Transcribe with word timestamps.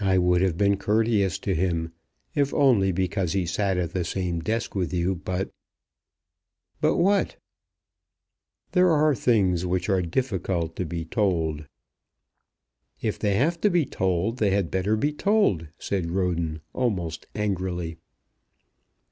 "I 0.00 0.18
would 0.18 0.40
have 0.40 0.56
been 0.56 0.76
courteous 0.76 1.38
to 1.38 1.54
him, 1.54 1.92
if 2.34 2.52
only 2.52 2.90
because 2.90 3.32
he 3.32 3.46
sat 3.46 3.76
at 3.78 3.92
the 3.92 4.02
same 4.02 4.40
desk 4.40 4.74
with 4.74 4.92
you; 4.92 5.14
but" 5.14 5.52
"But 6.80 6.96
what?" 6.96 7.36
"There 8.72 8.90
are 8.90 9.14
things 9.14 9.64
which 9.64 9.88
are 9.88 10.02
difficult 10.02 10.74
to 10.74 10.84
be 10.84 11.04
told." 11.04 11.66
"If 13.00 13.20
they 13.20 13.36
have 13.36 13.60
to 13.60 13.70
be 13.70 13.86
told, 13.86 14.38
they 14.38 14.50
had 14.50 14.68
better 14.68 14.96
be 14.96 15.12
told," 15.12 15.68
said 15.78 16.10
Roden, 16.10 16.60
almost 16.72 17.28
angrily. 17.32 17.98